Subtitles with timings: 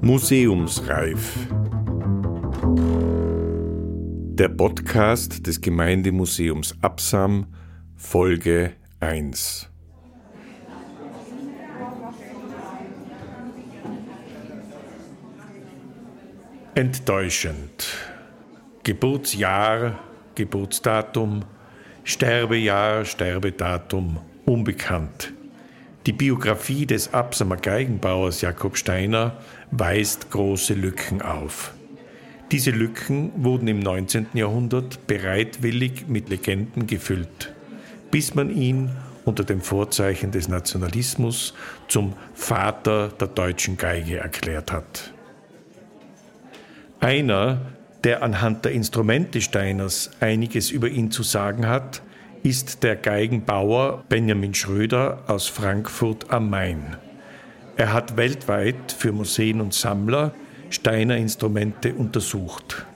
[0.00, 1.48] Museumsreif.
[4.34, 7.46] Der Podcast des Gemeindemuseums Absam,
[7.96, 9.70] Folge 1.
[16.74, 17.86] Enttäuschend.
[18.82, 19.98] Geburtsjahr,
[20.34, 21.44] Geburtsdatum,
[22.04, 25.32] Sterbejahr, Sterbedatum, unbekannt.
[26.06, 29.36] Die Biografie des Absamer Geigenbauers Jakob Steiner
[29.70, 31.74] weist große Lücken auf.
[32.50, 34.26] Diese Lücken wurden im 19.
[34.34, 37.54] Jahrhundert bereitwillig mit Legenden gefüllt,
[38.10, 38.90] bis man ihn
[39.24, 41.54] unter dem Vorzeichen des Nationalismus
[41.86, 45.12] zum Vater der deutschen Geige erklärt hat.
[46.98, 47.60] Einer,
[48.02, 52.02] der anhand der Instrumente Steiners einiges über ihn zu sagen hat,
[52.42, 56.96] ist der Geigenbauer Benjamin Schröder aus Frankfurt am Main.
[57.76, 60.34] Er hat weltweit für Museen und Sammler
[60.68, 62.86] Steiner Instrumente untersucht.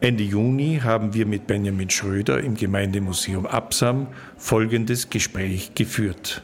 [0.00, 6.42] Ende Juni haben wir mit Benjamin Schröder im Gemeindemuseum Absam folgendes Gespräch geführt.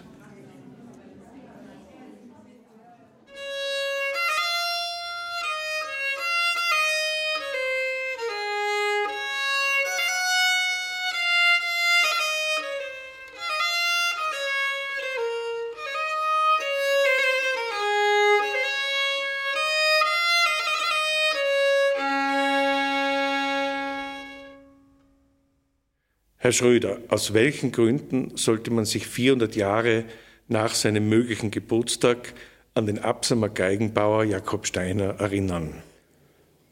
[26.44, 30.04] Herr Schröder, aus welchen Gründen sollte man sich 400 Jahre
[30.46, 32.34] nach seinem möglichen Geburtstag
[32.74, 35.72] an den Absamer Geigenbauer Jakob Steiner erinnern?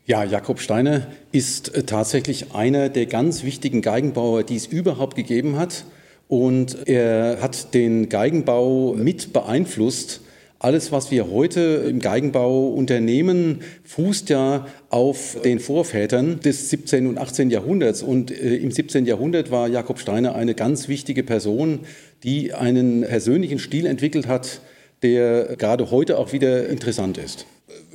[0.05, 5.57] Ja, Jakob Steiner ist äh, tatsächlich einer der ganz wichtigen Geigenbauer, die es überhaupt gegeben
[5.57, 5.87] hat.
[6.29, 10.21] Und er hat den Geigenbau mit beeinflusst
[10.63, 17.09] alles, was wir heute im Geigenbau unternehmen, fußt ja auf den Vorvätern des 17.
[17.09, 17.51] und 18.
[17.51, 18.01] Jahrhunderts.
[18.03, 19.05] Und äh, im 17.
[19.05, 21.81] Jahrhundert war Jakob Steiner eine ganz wichtige Person,
[22.23, 24.61] die einen persönlichen Stil entwickelt hat,
[25.03, 27.47] der gerade heute auch wieder interessant ist.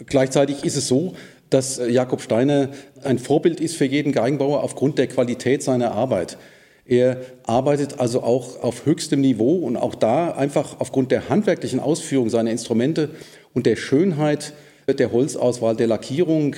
[0.06, 1.14] Gleichzeitig ist es so,
[1.50, 2.70] dass Jakob Steiner
[3.02, 6.38] ein Vorbild ist für jeden Geigenbauer aufgrund der Qualität seiner Arbeit.
[6.88, 12.30] Er arbeitet also auch auf höchstem Niveau und auch da einfach aufgrund der handwerklichen Ausführung
[12.30, 13.10] seiner Instrumente
[13.54, 14.54] und der Schönheit
[14.88, 16.56] der Holzauswahl, der Lackierung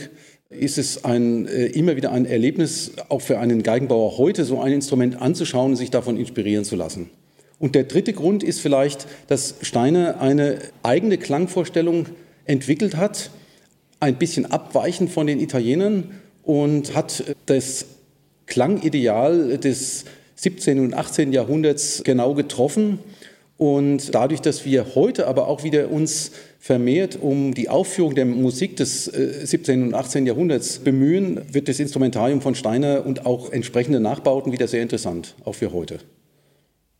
[0.52, 4.72] ist es ein, äh, immer wieder ein Erlebnis, auch für einen Geigenbauer heute so ein
[4.72, 7.10] Instrument anzuschauen und sich davon inspirieren zu lassen.
[7.60, 12.06] Und der dritte Grund ist vielleicht, dass Steiner eine eigene Klangvorstellung
[12.46, 13.32] entwickelt hat,
[14.00, 16.12] ein bisschen abweichend von den Italienern
[16.44, 17.86] und hat das
[18.48, 20.06] Klangideal des
[20.40, 20.80] 17.
[20.80, 21.34] und 18.
[21.34, 23.00] Jahrhunderts genau getroffen.
[23.58, 28.78] Und dadurch, dass wir heute aber auch wieder uns vermehrt um die Aufführung der Musik
[28.78, 29.82] des 17.
[29.82, 30.26] Äh, und 18.
[30.26, 35.56] Jahrhunderts bemühen, wird das Instrumentarium von Steiner und auch entsprechende Nachbauten wieder sehr interessant, auch
[35.56, 36.00] für heute.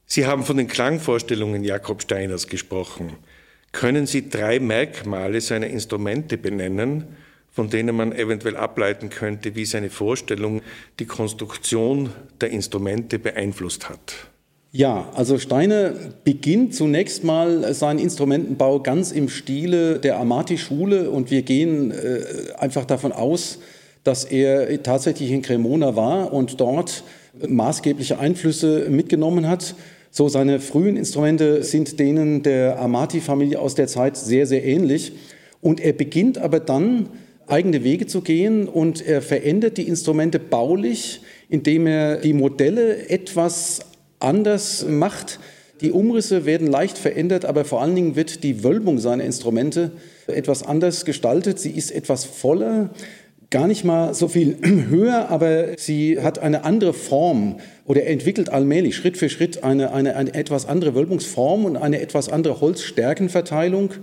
[0.06, 3.14] Sie haben von den Klangvorstellungen Jakob Steiners gesprochen.
[3.72, 7.06] Können Sie drei Merkmale seiner Instrumente benennen,
[7.52, 10.62] von denen man eventuell ableiten könnte, wie seine Vorstellung
[11.00, 12.10] die Konstruktion
[12.42, 14.30] der Instrumente beeinflusst hat.
[14.72, 15.94] Ja, also Steiner
[16.24, 22.86] beginnt zunächst mal seinen Instrumentenbau ganz im Stile der Amati-Schule und wir gehen äh, einfach
[22.86, 23.60] davon aus,
[24.04, 27.04] dass er tatsächlich in Cremona war und dort
[27.48, 29.76] maßgebliche Einflüsse mitgenommen hat.
[30.12, 35.14] So seine frühen Instrumente sind denen der Amati-Familie aus der Zeit sehr, sehr ähnlich.
[35.62, 37.10] Und er beginnt aber dann
[37.50, 43.80] eigene Wege zu gehen und er verändert die Instrumente baulich, indem er die Modelle etwas
[44.20, 45.40] anders macht.
[45.82, 49.92] Die Umrisse werden leicht verändert, aber vor allen Dingen wird die Wölbung seiner Instrumente
[50.28, 51.60] etwas anders gestaltet.
[51.60, 52.90] Sie ist etwas voller,
[53.50, 54.58] gar nicht mal so viel
[54.90, 60.16] höher, aber sie hat eine andere Form oder entwickelt allmählich Schritt für Schritt eine, eine,
[60.16, 63.94] eine etwas andere Wölbungsform und eine etwas andere Holzstärkenverteilung.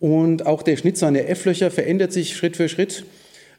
[0.00, 3.04] Und auch der Schnitt seiner F-Löcher verändert sich Schritt für Schritt,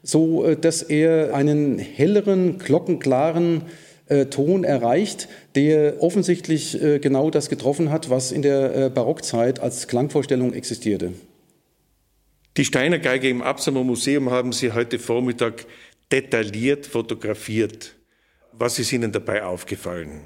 [0.04, 3.64] so äh, dass er einen helleren, glockenklaren
[4.08, 9.88] äh, Ton erreicht, der offensichtlich äh, genau das getroffen hat, was in der Barockzeit als
[9.88, 11.14] Klangvorstellung existierte.
[12.58, 15.66] Die Steiner Geige im Absamer Museum haben Sie heute Vormittag
[16.12, 17.96] detailliert fotografiert.
[18.52, 20.22] Was ist Ihnen dabei aufgefallen?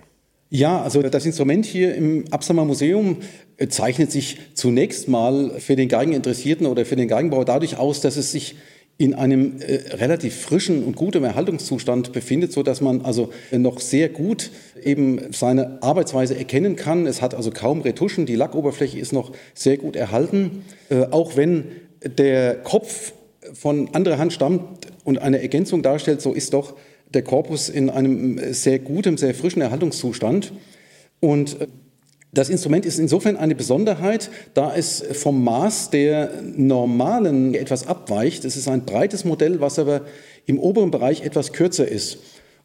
[0.56, 3.18] Ja, also das Instrument hier im Absamer Museum
[3.58, 8.18] äh, zeichnet sich zunächst mal für den Geigeninteressierten oder für den Geigenbauer dadurch aus, dass
[8.18, 8.56] es sich
[9.00, 14.10] in einem äh, relativ frischen und guten Erhaltungszustand befindet, so dass man also noch sehr
[14.10, 14.52] gut
[14.84, 17.08] eben seine Arbeitsweise erkennen kann.
[17.08, 21.66] Es hat also kaum Retuschen, die Lackoberfläche ist noch sehr gut erhalten, äh, auch wenn
[22.06, 23.14] der Kopf
[23.54, 24.62] von anderer Hand stammt
[25.04, 26.76] und eine Ergänzung darstellt, so ist doch
[27.14, 30.54] der Korpus in einem sehr guten, sehr frischen Erhaltungszustand.
[31.20, 31.68] Und äh,
[32.34, 38.44] das Instrument ist insofern eine Besonderheit, da es vom Maß der normalen etwas abweicht.
[38.44, 40.02] Es ist ein breites Modell, was aber
[40.48, 42.18] im oberen Bereich etwas kürzer ist.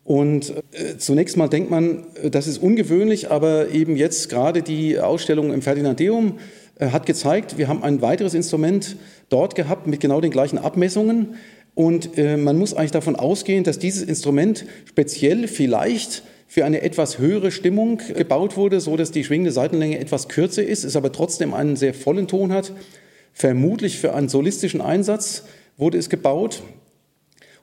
[0.05, 4.99] Und äh, zunächst mal denkt man, äh, das ist ungewöhnlich, aber eben jetzt gerade die
[4.99, 6.39] Ausstellung im Ferdinandeum
[6.79, 8.97] äh, hat gezeigt, wir haben ein weiteres Instrument
[9.29, 11.35] dort gehabt mit genau den gleichen Abmessungen.
[11.79, 17.21] Und äh, man muss eigentlich davon ausgehen, dass dieses Instrument speziell vielleicht für eine etwas
[17.21, 21.55] höhere Stimmung gebaut wurde, so dass die schwingende Seitenlänge etwas kürzer ist, es aber trotzdem
[21.55, 22.73] einen sehr vollen Ton hat.
[23.33, 25.45] Vermutlich für einen solistischen Einsatz
[25.77, 26.65] wurde es gebaut.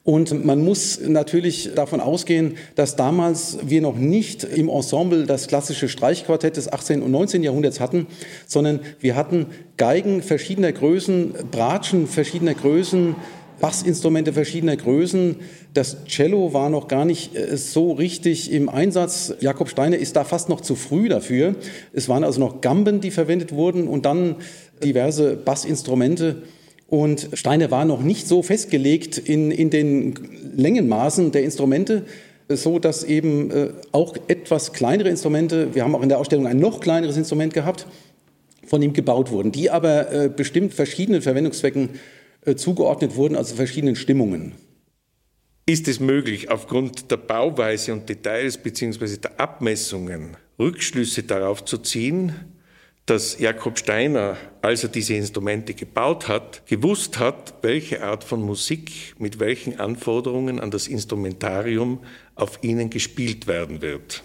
[0.04, 5.90] Und man muss natürlich davon ausgehen, dass damals wir noch nicht im Ensemble das klassische
[5.90, 7.02] Streichquartett des 18.
[7.02, 7.44] und 19.
[7.44, 8.08] Jahrhunderts hatten,
[8.48, 13.16] sondern wir hatten Geigen verschiedener Größen, Bratschen verschiedener Größen,
[13.60, 15.38] Bassinstrumente verschiedener Größen.
[15.74, 19.34] Das Cello war noch gar nicht äh, so richtig im Einsatz.
[19.40, 21.56] Jakob Steiner ist da fast noch zu früh dafür.
[21.94, 24.36] Es waren also noch Gamben, die verwendet wurden und dann
[24.84, 26.44] diverse Bassinstrumente.
[26.88, 30.14] Und Steiner war noch nicht so festgelegt in, in den
[30.56, 32.04] Längenmaßen der Instrumente,
[32.48, 36.60] so dass eben äh, auch etwas kleinere Instrumente, wir haben auch in der Ausstellung ein
[36.60, 37.88] noch kleineres Instrument gehabt,
[38.68, 41.90] von ihm gebaut wurden, die aber äh, bestimmt verschiedenen Verwendungszwecken
[42.46, 44.54] äh, zugeordnet wurden, also verschiedenen Stimmungen.
[45.66, 49.18] Ist es möglich, aufgrund der Bauweise und Details bzw.
[49.18, 52.34] der Abmessungen Rückschlüsse darauf zu ziehen,
[53.06, 59.16] dass Jakob Steiner, als er diese Instrumente gebaut hat, gewusst hat, welche Art von Musik
[59.20, 62.00] mit welchen Anforderungen an das Instrumentarium
[62.34, 64.24] auf ihnen gespielt werden wird?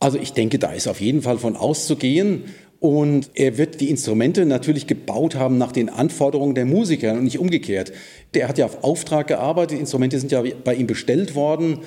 [0.00, 2.44] Also ich denke, da ist auf jeden Fall von auszugehen,
[2.80, 7.38] und er wird die Instrumente natürlich gebaut haben nach den Anforderungen der Musiker und nicht
[7.38, 7.92] umgekehrt.
[8.34, 11.80] Der hat ja auf Auftrag gearbeitet, die Instrumente sind ja bei ihm bestellt worden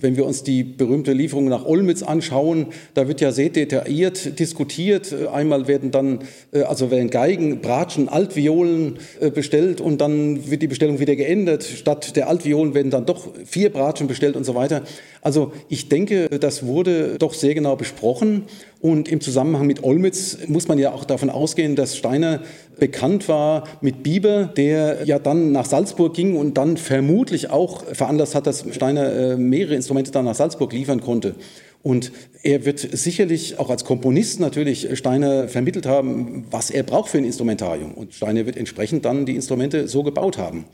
[0.00, 5.14] wenn wir uns die berühmte Lieferung nach Olmütz anschauen, da wird ja sehr detailliert diskutiert.
[5.32, 6.20] Einmal werden dann,
[6.52, 11.64] äh, also werden Geigen, Bratschen, Altviolen äh, bestellt und dann wird die Bestellung wieder geändert.
[11.64, 14.82] Statt der Altviolen werden dann doch vier Bratschen bestellt und so weiter.
[15.22, 18.44] Also ich denke, das wurde doch sehr genau besprochen.
[18.80, 22.42] Und im Zusammenhang mit Olmütz muss man ja auch davon ausgehen, dass Steiner
[22.78, 28.36] bekannt war mit Bieber, der ja dann nach Salzburg ging und dann vermutlich auch veranlasst
[28.36, 31.34] hat, dass Steiner äh, mehrere Instrumente dann nach Salzburg liefern konnte.
[31.82, 37.18] Und er wird sicherlich auch als Komponist natürlich Steiner vermittelt haben, was er braucht für
[37.18, 37.94] ein Instrumentarium.
[37.94, 40.66] Und Steiner wird entsprechend dann die Instrumente so gebaut haben.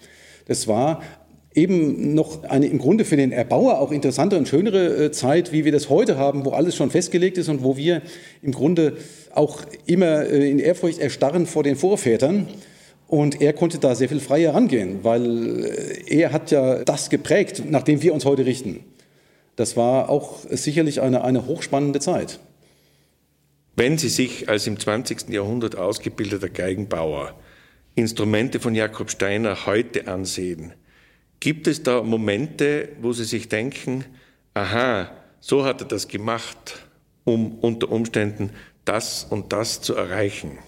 [0.47, 1.03] Das war
[1.55, 5.65] eben noch eine im Grunde für den Erbauer auch interessante und schönere äh, Zeit, wie
[5.65, 8.03] wir das heute haben, wo alles schon festgelegt ist und wo wir
[8.43, 8.97] im Grunde
[9.33, 12.49] auch immer äh, in Ehrfurcht erstarren vor den Vorvätern.
[13.07, 17.63] Und er konnte da sehr viel freier rangehen, weil äh, er hat ja das geprägt,
[17.71, 18.81] nach dem wir uns heute richten.
[19.57, 22.41] Das war auch sicherlich eine, eine hochspannende Zeit.
[23.77, 25.29] Wenn Sie sich als im 20.
[25.31, 27.35] Jahrhundert ausgebildeter Geigenbauer
[27.97, 30.73] Instrumente von Jakob Steiner heute ansehen,
[31.41, 34.05] Gibt es da Momente, wo Sie sich denken,
[34.55, 35.11] aha,
[35.41, 36.87] so hat er das gemacht,
[37.25, 38.51] um unter Umständen
[38.85, 40.59] das und das zu erreichen?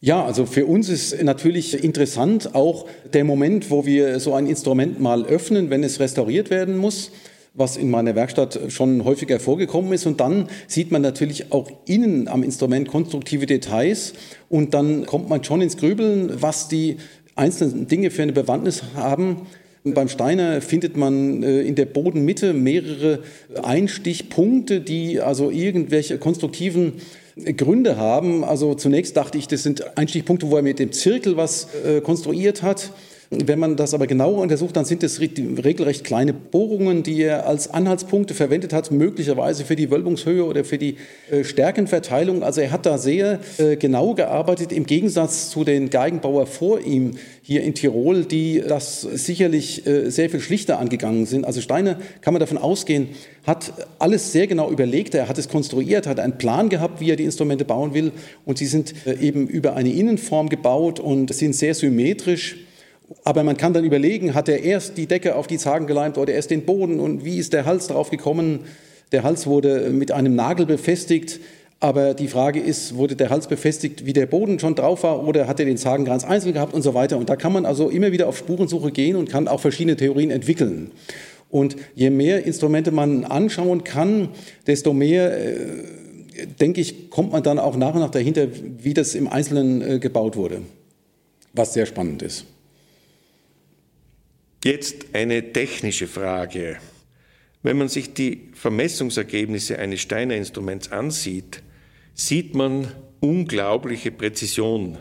[0.00, 5.00] Ja, also für uns ist natürlich interessant auch der Moment, wo wir so ein Instrument
[5.00, 7.10] mal öffnen, wenn es restauriert werden muss,
[7.54, 10.06] was in meiner Werkstatt schon häufiger vorgekommen ist.
[10.06, 14.12] Und dann sieht man natürlich auch innen am Instrument konstruktive Details
[14.48, 16.98] und dann kommt man schon ins Grübeln, was die
[17.34, 19.48] einzelnen Dinge für eine Bewandtnis haben.
[19.84, 23.20] Beim Steiner findet man äh, in der Bodenmitte mehrere
[23.62, 26.94] Einstichpunkte, die also irgendwelche konstruktiven
[27.56, 28.44] Gründe haben.
[28.44, 32.62] Also zunächst dachte ich, das sind Einstichpunkte, wo er mit dem Zirkel was äh, konstruiert
[32.62, 32.92] hat.
[33.30, 37.68] Wenn man das aber genauer untersucht, dann sind es regelrecht kleine Bohrungen, die er als
[37.68, 40.96] Anhaltspunkte verwendet hat, möglicherweise für die Wölbungshöhe oder für die
[41.30, 42.42] äh, Stärkenverteilung.
[42.42, 47.18] Also er hat da sehr äh, genau gearbeitet, im Gegensatz zu den Geigenbauer vor ihm
[47.42, 51.44] hier in Tirol, die das sicherlich äh, sehr viel schlichter angegangen sind.
[51.44, 53.08] Also Steiner, kann man davon ausgehen,
[53.46, 57.16] hat alles sehr genau überlegt, er hat es konstruiert, hat einen Plan gehabt, wie er
[57.16, 58.12] die Instrumente bauen will
[58.46, 62.56] und sie sind eben über eine Innenform gebaut und sind sehr symmetrisch
[63.24, 66.32] aber man kann dann überlegen, hat er erst die Decke auf die Zagen geleimt oder
[66.32, 68.60] erst den Boden und wie ist der Hals drauf gekommen?
[69.12, 71.40] Der Hals wurde mit einem Nagel befestigt.
[71.80, 75.46] Aber die Frage ist, wurde der Hals befestigt, wie der Boden schon drauf war, oder
[75.46, 77.16] hat er den Zagen ganz einzeln gehabt und so weiter.
[77.18, 80.32] Und da kann man also immer wieder auf Spurensuche gehen und kann auch verschiedene Theorien
[80.32, 80.90] entwickeln.
[81.50, 84.30] Und je mehr Instrumente man anschauen kann,
[84.66, 88.48] desto mehr, äh, denke ich, kommt man dann auch nach und nach dahinter,
[88.82, 90.62] wie das im Einzelnen äh, gebaut wurde.
[91.52, 92.44] Was sehr spannend ist.
[94.64, 96.78] Jetzt eine technische Frage.
[97.62, 101.62] Wenn man sich die Vermessungsergebnisse eines Steiner Instruments ansieht,
[102.14, 104.98] sieht man unglaubliche Präzision.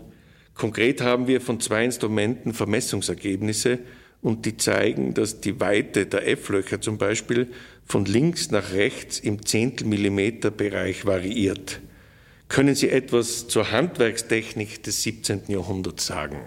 [0.53, 3.79] Konkret haben wir von zwei Instrumenten Vermessungsergebnisse
[4.21, 7.47] und die zeigen, dass die Weite der F-Löcher zum Beispiel
[7.83, 11.81] von links nach rechts im Zehntelmillimeter Bereich variiert.
[12.47, 15.43] Können Sie etwas zur Handwerkstechnik des 17.
[15.47, 16.41] Jahrhunderts sagen?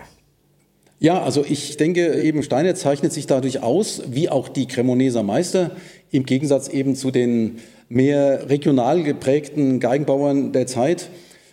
[1.02, 5.70] Ja, also ich denke, eben Steiner zeichnet sich dadurch aus, wie auch die Cremoneser Meister,
[6.10, 7.56] im Gegensatz eben zu den
[7.88, 11.08] mehr regional geprägten Geigenbauern der Zeit,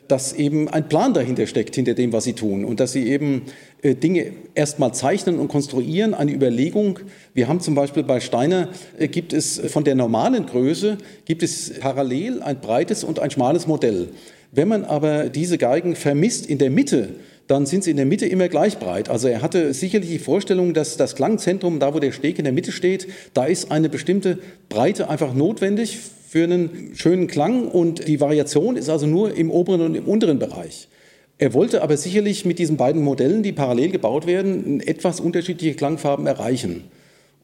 [0.09, 2.65] dass eben ein Plan dahinter steckt, hinter dem, was sie tun.
[2.65, 3.43] Und dass sie eben
[3.81, 6.99] äh, Dinge erstmal zeichnen und konstruieren, eine Überlegung.
[7.33, 11.73] Wir haben zum Beispiel bei Steiner, äh, gibt es von der normalen Größe, gibt es
[11.79, 14.09] parallel ein breites und ein schmales Modell.
[14.51, 17.15] Wenn man aber diese Geigen vermisst in der Mitte,
[17.47, 19.09] dann sind sie in der Mitte immer gleich breit.
[19.09, 22.53] Also er hatte sicherlich die Vorstellung, dass das Klangzentrum, da wo der Steg in der
[22.53, 24.37] Mitte steht, da ist eine bestimmte
[24.69, 29.81] Breite einfach notwendig für einen schönen Klang und die Variation ist also nur im oberen
[29.81, 30.89] und im unteren Bereich.
[31.37, 36.25] Er wollte aber sicherlich mit diesen beiden Modellen, die parallel gebaut werden, etwas unterschiedliche Klangfarben
[36.25, 36.85] erreichen.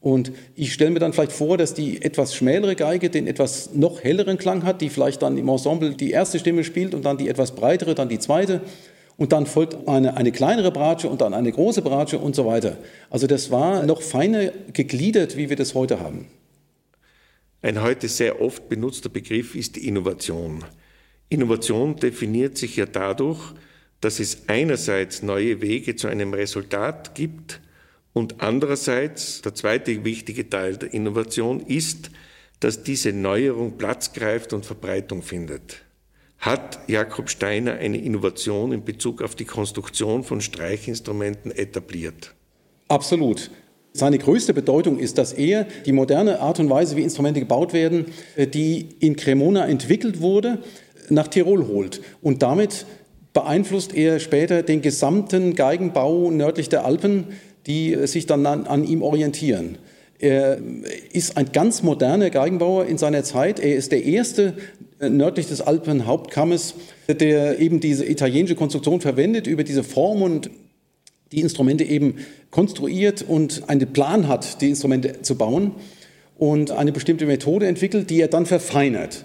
[0.00, 4.02] Und ich stelle mir dann vielleicht vor, dass die etwas schmälere Geige den etwas noch
[4.02, 7.28] helleren Klang hat, die vielleicht dann im Ensemble die erste Stimme spielt und dann die
[7.28, 8.60] etwas breitere, dann die zweite.
[9.16, 12.76] Und dann folgt eine, eine kleinere Bratsche und dann eine große Bratsche und so weiter.
[13.10, 16.26] Also das war noch feiner gegliedert, wie wir das heute haben.
[17.62, 20.64] Ein heute sehr oft benutzter Begriff ist Innovation.
[21.28, 23.40] Innovation definiert sich ja dadurch,
[24.00, 27.60] dass es einerseits neue Wege zu einem Resultat gibt
[28.12, 32.10] und andererseits, der zweite wichtige Teil der Innovation ist,
[32.60, 35.83] dass diese Neuerung Platz greift und Verbreitung findet.
[36.44, 42.34] Hat Jakob Steiner eine Innovation in Bezug auf die Konstruktion von Streichinstrumenten etabliert?
[42.88, 43.50] Absolut.
[43.94, 48.12] Seine größte Bedeutung ist, dass er die moderne Art und Weise, wie Instrumente gebaut werden,
[48.36, 50.58] die in Cremona entwickelt wurde,
[51.08, 52.02] nach Tirol holt.
[52.20, 52.84] Und damit
[53.32, 57.28] beeinflusst er später den gesamten Geigenbau nördlich der Alpen,
[57.66, 59.78] die sich dann an, an ihm orientieren.
[60.18, 60.58] Er
[61.10, 63.60] ist ein ganz moderner Geigenbauer in seiner Zeit.
[63.60, 64.54] Er ist der erste
[65.10, 66.74] nördlich des Alpenhauptkammes,
[67.08, 70.50] der eben diese italienische Konstruktion verwendet, über diese Form und
[71.32, 72.16] die Instrumente eben
[72.50, 75.72] konstruiert und einen Plan hat, die Instrumente zu bauen
[76.38, 79.24] und eine bestimmte Methode entwickelt, die er dann verfeinert.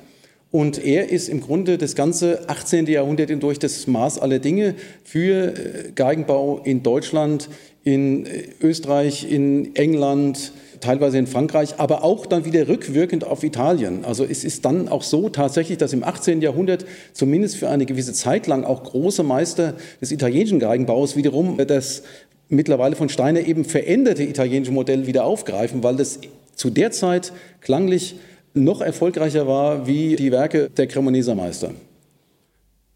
[0.52, 2.88] Und er ist im Grunde das ganze 18.
[2.88, 7.50] Jahrhundert hindurch das Maß aller Dinge für äh, Geigenbau in Deutschland,
[7.84, 14.06] in äh, Österreich, in England, teilweise in Frankreich, aber auch dann wieder rückwirkend auf Italien.
[14.06, 16.42] Also es ist dann auch so tatsächlich, dass im 18.
[16.42, 22.04] Jahrhundert zumindest für eine gewisse Zeit lang auch große Meister des italienischen Geigenbaus wiederum das
[22.50, 26.20] mittlerweile von Steiner eben veränderte italienische Modell wieder aufgreifen, weil das
[26.56, 27.32] zu der Zeit
[27.62, 28.16] klanglich
[28.54, 31.74] noch erfolgreicher war wie die Werke der Cremoneser Meister.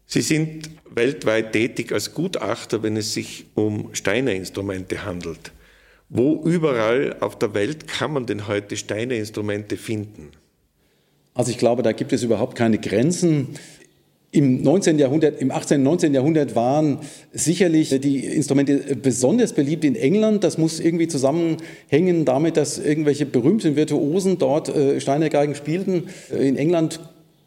[0.06, 5.52] Sie sind weltweit tätig als Gutachter, wenn es sich um Steiner-Instrumente handelt.
[6.08, 10.30] Wo überall auf der Welt kann man denn heute Steinerinstrumente finden?
[11.34, 13.48] Also ich glaube, da gibt es überhaupt keine Grenzen.
[14.30, 14.98] Im 19.
[14.98, 15.78] Jahrhundert, im 18.
[15.78, 16.14] und 19.
[16.14, 16.98] Jahrhundert waren
[17.32, 20.42] sicherlich die Instrumente besonders beliebt in England.
[20.42, 26.08] Das muss irgendwie zusammenhängen damit, dass irgendwelche berühmten Virtuosen dort äh, Steinergeigen spielten.
[26.32, 27.00] Äh, in England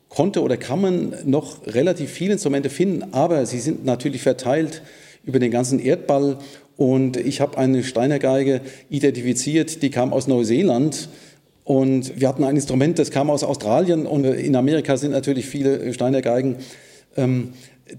[0.09, 4.81] konnte oder kann man noch relativ viele Instrumente finden, aber sie sind natürlich verteilt
[5.25, 6.37] über den ganzen Erdball
[6.77, 11.09] und ich habe eine Steinergeige identifiziert, die kam aus Neuseeland.
[11.63, 14.05] Und wir hatten ein Instrument, das kam aus Australien.
[14.05, 16.57] Und in Amerika sind natürlich viele Steinergeigen,
[17.17, 17.49] ähm,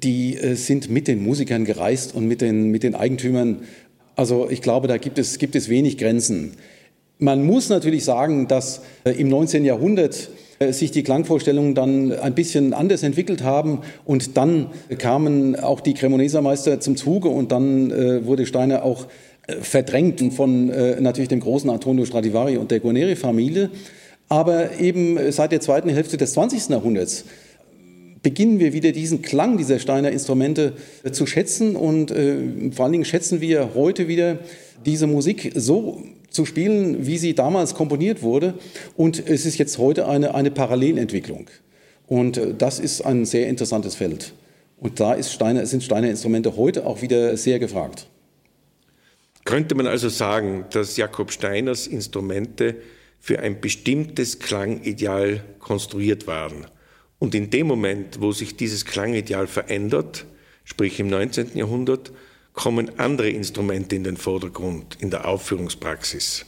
[0.02, 3.62] die äh, sind mit den Musikern gereist und mit den, mit den Eigentümern.
[4.14, 6.52] Also ich glaube, da gibt es, gibt es wenig Grenzen.
[7.18, 9.64] Man muss natürlich sagen, dass äh, im 19.
[9.64, 10.30] Jahrhundert
[10.70, 14.66] sich die Klangvorstellungen dann ein bisschen anders entwickelt haben und dann
[14.98, 19.06] kamen auch die Cremoneser Meister zum Zuge und dann äh, wurde Steiner auch
[19.46, 23.70] äh, verdrängt von äh, natürlich dem großen Antonio Stradivari und der Guarneri-Familie.
[24.28, 26.68] Aber eben seit der zweiten Hälfte des 20.
[26.68, 27.24] Jahrhunderts
[28.22, 32.92] beginnen wir wieder diesen Klang dieser Steiner Instrumente äh, zu schätzen und äh, vor allen
[32.92, 34.38] Dingen schätzen wir heute wieder
[34.84, 36.02] diese Musik so
[36.38, 38.54] zu spielen, wie sie damals komponiert wurde.
[38.97, 41.50] Und es ist jetzt heute eine, eine Parallelentwicklung.
[42.07, 44.35] Und äh, das ist ein sehr interessantes Feld.
[44.76, 48.07] Und da Steiner, sind Steiner Instrumente heute auch wieder sehr gefragt.
[49.45, 52.76] Könnte man also sagen, dass Jakob Steiners Instrumente
[53.18, 56.68] für ein bestimmtes Klangideal konstruiert waren?
[57.18, 60.26] Und in dem Moment, wo sich dieses Klangideal verändert,
[60.62, 61.57] sprich im 19.
[61.57, 62.12] Jahrhundert,
[62.58, 66.44] kommen andere Instrumente in den Vordergrund in der Aufführungspraxis.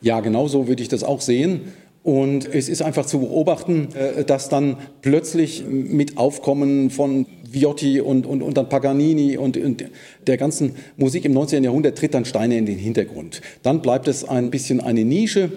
[0.00, 1.72] Ja, genau so würde ich das auch sehen.
[2.04, 8.26] Und es ist einfach zu beobachten, äh, dass dann plötzlich mit Aufkommen von Viotti und,
[8.26, 9.86] und, und dann Paganini und, und
[10.24, 11.64] der ganzen Musik im 19.
[11.64, 13.42] Jahrhundert tritt dann Steine in den Hintergrund.
[13.64, 15.50] Dann bleibt es ein bisschen eine Nische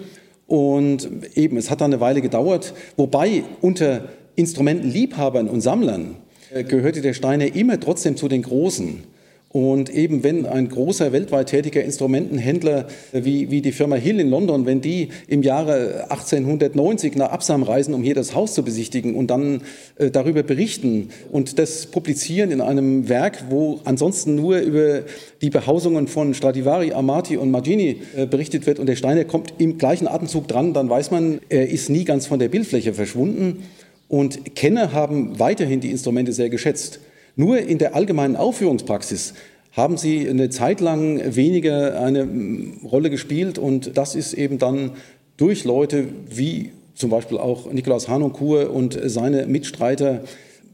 [0.48, 6.16] und eben, es hat dann eine Weile gedauert, wobei unter Instrumentenliebhabern und Sammlern
[6.52, 9.13] äh, gehörte der Steiner immer trotzdem zu den Großen.
[9.54, 14.66] Und eben wenn ein großer weltweit tätiger Instrumentenhändler wie, wie die Firma Hill in London,
[14.66, 19.28] wenn die im Jahre 1890 nach Absam reisen, um hier das Haus zu besichtigen und
[19.28, 19.62] dann
[19.96, 25.02] äh, darüber berichten und das publizieren in einem Werk, wo ansonsten nur über
[25.40, 29.78] die Behausungen von Stradivari, Amati und Magini äh, berichtet wird und der Steiner kommt im
[29.78, 33.62] gleichen Atemzug dran, dann weiß man, er ist nie ganz von der Bildfläche verschwunden.
[34.08, 36.98] Und Kenner haben weiterhin die Instrumente sehr geschätzt.
[37.36, 39.34] Nur in der allgemeinen Aufführungspraxis
[39.72, 44.92] haben sie eine Zeit lang weniger eine mm, Rolle gespielt und das ist eben dann
[45.36, 50.22] durch Leute wie zum Beispiel auch Nikolaus Hanoncourt und seine Mitstreiter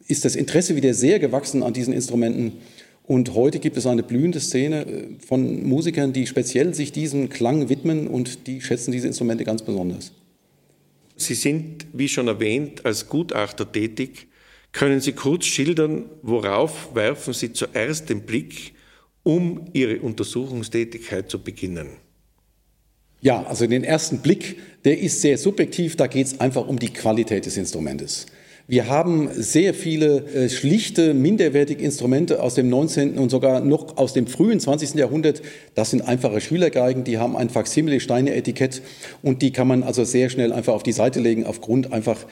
[0.07, 2.53] ist das Interesse wieder sehr gewachsen an diesen Instrumenten.
[3.05, 7.69] Und heute gibt es eine blühende Szene äh, von Musikern, die speziell sich diesem Klang
[7.69, 10.13] widmen und die schätzen diese Instrumente ganz besonders.
[11.17, 14.29] Sie sind, wie schon erwähnt, als Gutachter tätig.
[14.73, 18.75] Können Sie kurz schildern, worauf werfen Sie zuerst den Blick,
[19.23, 21.89] um Ihre Untersuchungstätigkeit zu beginnen?
[23.21, 26.93] Ja, also den ersten Blick, der ist sehr subjektiv, da geht es einfach um die
[26.93, 28.27] Qualität des Instrumentes.
[28.71, 33.19] Wir haben sehr viele äh, schlichte, minderwertige Instrumente aus dem 19.
[33.19, 34.95] und sogar noch aus dem frühen 20.
[34.95, 35.43] Jahrhundert.
[35.75, 38.81] Das sind einfache Schülergeigen, die haben ein Faximile-Steine-Etikett
[39.23, 42.25] und die kann man also sehr schnell einfach auf die Seite legen aufgrund einfach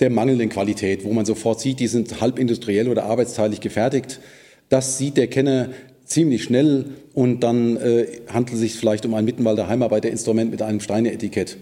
[0.00, 4.20] der mangelnden Qualität, wo man sofort sieht, die sind halb industriell oder arbeitsteilig gefertigt.
[4.68, 5.70] Das sieht der Kenner
[6.04, 10.80] ziemlich schnell und dann äh, handelt es sich vielleicht um ein Mittenwalder Heimarbeiterinstrument mit einem
[10.80, 11.56] Steine-Etikett.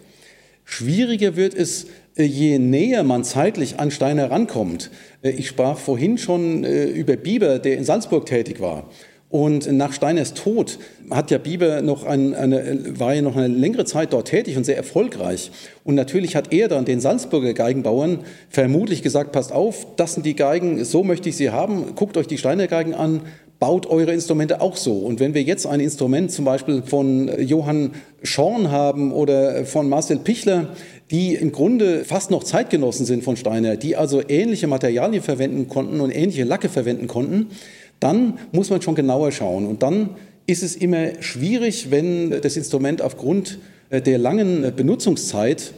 [0.65, 4.91] Schwieriger wird es, äh, je näher man zeitlich an Steiner rankommt.
[5.23, 8.91] Äh, ich sprach vorhin schon äh, über Bieber, der in Salzburg tätig war.
[9.33, 13.87] Und nach Steiners Tod hat ja Bieber noch ein, eine, war ja noch eine längere
[13.87, 15.51] Zeit dort tätig und sehr erfolgreich.
[15.85, 18.19] Und natürlich hat er dann den Salzburger Geigenbauern
[18.51, 22.27] vermutlich gesagt, passt auf, das sind die Geigen, so möchte ich sie haben, guckt euch
[22.27, 23.23] die Steiner Geigen an,
[23.59, 24.99] baut eure Instrumente auch so.
[24.99, 27.93] Und wenn wir jetzt ein Instrument zum Beispiel von Johann
[28.23, 30.75] Schorn haben oder von Marcel Pichler,
[31.11, 36.01] die im Grunde fast noch Zeitgenossen sind von Steiner, die also ähnliche Materialien verwenden konnten
[36.01, 37.47] und ähnliche Lacke verwenden konnten,
[38.03, 39.67] dann muss man schon genauer schauen.
[39.67, 40.11] Und dann
[40.47, 43.59] ist es immer schwierig, wenn das Instrument aufgrund
[43.91, 45.73] äh, der langen äh, Benutzungszeit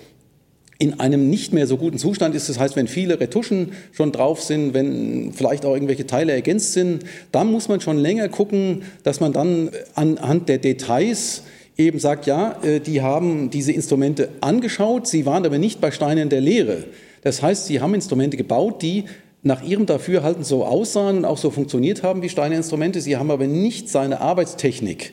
[0.79, 2.49] in einem nicht mehr so guten Zustand ist.
[2.49, 7.05] Das heißt, wenn viele Retuschen schon drauf sind, wenn vielleicht auch irgendwelche Teile ergänzt sind,
[7.31, 11.43] dann muss man schon länger gucken, dass man dann anhand der Details
[11.77, 16.29] eben sagt, ja, äh, die haben diese Instrumente angeschaut, sie waren aber nicht bei Steinen
[16.29, 16.85] der Lehre.
[17.23, 19.05] Das heißt, sie haben Instrumente gebaut, die
[19.45, 23.01] nach ihrem Dafürhalten so aussahen und auch so funktioniert haben wie Steinerinstrumente.
[23.01, 25.13] Sie haben aber nicht seine Arbeitstechnik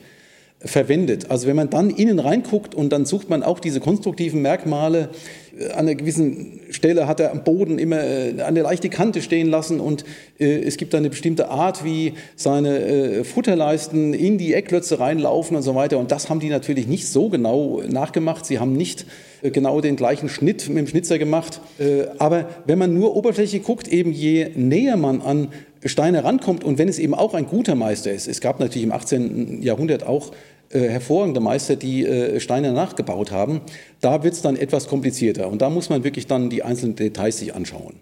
[0.64, 1.30] verwendet.
[1.30, 5.10] Also wenn man dann innen reinguckt und dann sucht man auch diese konstruktiven Merkmale,
[5.74, 9.80] an einer gewissen Stelle hat er am Boden immer äh, eine leichte Kante stehen lassen
[9.80, 10.06] und
[10.40, 15.64] äh, es gibt eine bestimmte Art, wie seine äh, Futterleisten in die Ecklötze reinlaufen und
[15.64, 15.98] so weiter.
[15.98, 18.46] Und das haben die natürlich nicht so genau nachgemacht.
[18.46, 19.06] Sie haben nicht
[19.42, 21.62] genau den gleichen Schnitt mit dem Schnitzer gemacht.
[22.20, 25.50] Aber wenn man nur oberflächlich guckt, eben je näher man an
[25.84, 28.92] Steine rankommt und wenn es eben auch ein guter Meister ist, es gab natürlich im
[28.92, 29.62] 18.
[29.64, 30.32] Jahrhundert auch
[30.70, 33.62] äh, hervorragende Meister, die äh, Steine nachgebaut haben.
[34.00, 37.40] Da wird es dann etwas komplizierter und da muss man wirklich dann die einzelnen Details
[37.40, 37.96] sich anschauen.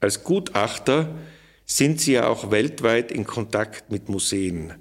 [0.00, 1.14] Als Gutachter
[1.64, 4.74] sind Sie ja auch weltweit in Kontakt mit Museen,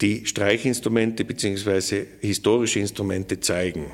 [0.00, 2.06] die Streichinstrumente bzw.
[2.20, 3.86] historische Instrumente zeigen.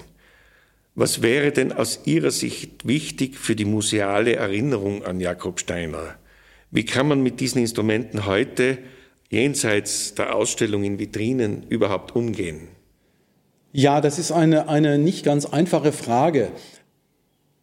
[0.98, 6.14] Was wäre denn aus Ihrer Sicht wichtig für die museale Erinnerung an Jakob Steiner?
[6.70, 8.78] Wie kann man mit diesen Instrumenten heute
[9.28, 12.68] jenseits der Ausstellung in Vitrinen überhaupt umgehen?
[13.72, 16.48] Ja, das ist eine, eine nicht ganz einfache Frage.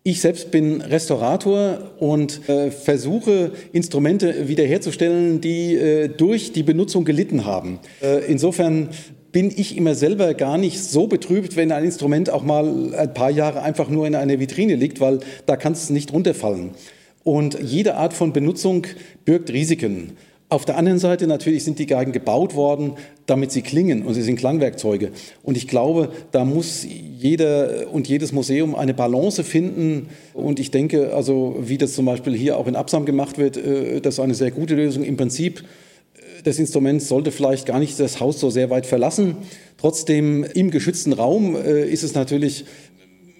[0.03, 7.45] Ich selbst bin Restaurator und äh, versuche Instrumente wiederherzustellen, die äh, durch die Benutzung gelitten
[7.45, 7.79] haben.
[7.99, 8.89] Äh, insofern
[9.33, 13.31] bin ich immer selber gar nicht so betrübt, wenn ein Instrument auch mal ein paar
[13.31, 16.71] Jahre einfach nur in einer Vitrine liegt, weil da kann es nicht runterfallen.
[17.23, 18.85] Und jede Art von Benutzung
[19.25, 20.15] birgt Risiken.
[20.49, 22.93] Auf der anderen Seite natürlich sind die Geigen gebaut worden,
[23.25, 25.09] damit sie klingen und sie sind Klangwerkzeuge.
[25.41, 30.09] Und ich glaube, da muss jeder und jedes Museum eine Balance finden.
[30.35, 33.99] Und ich denke, also wie das zum Beispiel hier auch in Absam gemacht wird, äh,
[33.99, 35.03] das ist eine sehr gute Lösung.
[35.03, 35.63] Im Prinzip
[36.43, 39.37] äh, das Instrument sollte vielleicht gar nicht das Haus so sehr weit verlassen.
[39.77, 42.65] Trotzdem im geschützten Raum äh, ist es natürlich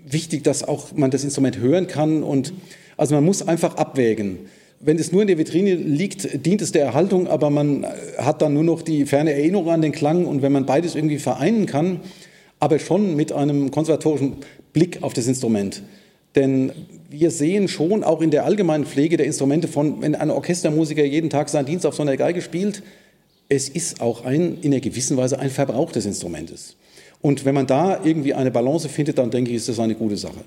[0.06, 2.24] wichtig, dass auch man das Instrument hören kann.
[2.24, 2.54] Und
[2.98, 4.40] also man muss einfach abwägen.
[4.80, 7.86] Wenn es nur in der Vitrine liegt, dient es der Erhaltung, aber man
[8.18, 10.26] hat dann nur noch die ferne Erinnerung an den Klang.
[10.26, 12.02] Und wenn man beides irgendwie vereinen kann,
[12.60, 14.38] aber schon mit einem konservatorischen
[14.74, 15.84] Blick auf das Instrument.
[16.36, 16.72] Denn
[17.10, 21.30] wir sehen schon auch in der allgemeinen Pflege der Instrumente von, wenn ein Orchestermusiker jeden
[21.30, 22.82] Tag seinen Dienst auf so einer Geige spielt,
[23.50, 26.76] es ist auch ein, in einer gewissen Weise ein Verbrauch des Instrumentes.
[27.22, 30.18] Und wenn man da irgendwie eine Balance findet, dann denke ich, ist das eine gute
[30.18, 30.44] Sache.